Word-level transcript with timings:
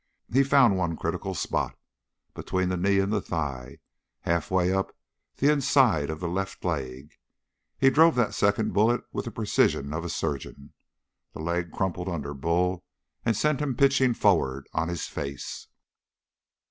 He 0.33 0.41
found 0.43 0.75
one 0.75 0.97
critical 0.97 1.35
spot. 1.35 1.77
Between 2.33 2.69
the 2.69 2.75
knee 2.75 2.97
and 2.97 3.13
the 3.13 3.21
thigh, 3.21 3.77
halfway 4.21 4.73
up 4.73 4.87
on 4.87 4.93
the 5.37 5.51
inside 5.53 6.09
of 6.09 6.19
the 6.19 6.27
left 6.27 6.65
leg, 6.65 7.13
he 7.77 7.91
drove 7.91 8.15
that 8.15 8.33
second 8.33 8.73
bullet 8.73 9.03
with 9.13 9.25
the 9.25 9.31
precision 9.31 9.93
of 9.93 10.03
a 10.03 10.09
surgeon. 10.09 10.73
The 11.33 11.41
leg 11.41 11.71
crumpled 11.71 12.09
under 12.09 12.33
Bull 12.33 12.83
and 13.23 13.37
sent 13.37 13.59
him 13.59 13.75
pitching 13.77 14.15
forward 14.15 14.67
on 14.73 14.87
his 14.89 15.05
face. 15.05 15.67